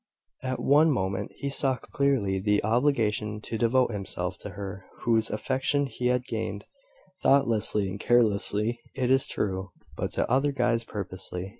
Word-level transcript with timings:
At 0.41 0.59
one 0.59 0.89
moment 0.89 1.31
he 1.35 1.51
saw 1.51 1.75
clearly 1.77 2.39
the 2.41 2.63
obligation 2.63 3.39
to 3.41 3.55
devote 3.55 3.91
himself 3.91 4.35
to 4.39 4.49
her 4.57 4.83
whose 5.01 5.29
affections 5.29 5.93
he 5.97 6.07
had 6.07 6.25
gained, 6.25 6.65
thoughtlessly 7.21 7.87
and 7.87 7.99
carelessly, 7.99 8.79
it 8.95 9.11
is 9.11 9.27
true, 9.27 9.69
but 9.95 10.11
to 10.13 10.27
other 10.27 10.55
eyes 10.59 10.83
purposely. 10.85 11.49